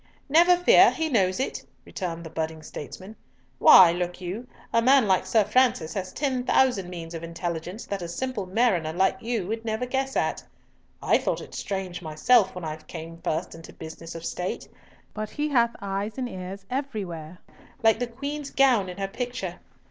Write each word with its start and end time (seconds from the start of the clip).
"Never 0.29 0.57
fear! 0.57 0.89
he 0.89 1.09
knows 1.09 1.39
it," 1.39 1.63
returned 1.85 2.23
the 2.23 2.31
budding 2.31 2.63
statesman. 2.63 3.15
"Why, 3.59 3.91
look 3.91 4.19
you, 4.19 4.47
a 4.73 4.81
man 4.81 5.07
like 5.07 5.27
Sir 5.27 5.43
Francis 5.43 5.93
has 5.93 6.11
ten 6.11 6.43
thousand 6.43 6.89
means 6.89 7.13
of 7.13 7.21
intelligence 7.23 7.85
that 7.85 8.01
a 8.01 8.07
simple 8.07 8.47
mariner 8.47 8.93
like 8.93 9.21
you 9.21 9.45
would 9.45 9.63
never 9.63 9.85
guess 9.85 10.15
at. 10.15 10.43
I 11.03 11.19
thought 11.19 11.39
it 11.39 11.53
strange 11.53 12.01
myself 12.01 12.55
when 12.55 12.65
I 12.65 12.77
came 12.77 13.21
first 13.23 13.53
into 13.53 13.73
business 13.73 14.15
of 14.15 14.25
State, 14.25 14.67
but 15.13 15.29
he 15.29 15.49
hath 15.49 15.75
eyes 15.83 16.17
and 16.17 16.27
ears 16.27 16.65
everywhere, 16.71 17.37
like 17.83 17.99
the 17.99 18.07
Queen's 18.07 18.49
gown 18.49 18.89
in 18.89 18.97
her 18.97 19.07
picture. 19.07 19.59